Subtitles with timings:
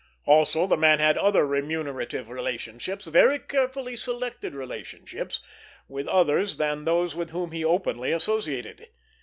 [0.25, 5.43] Also, the man had other remunerative relationships, very carefully selected relationships,
[5.87, 8.87] with others than those with whom he openly associated.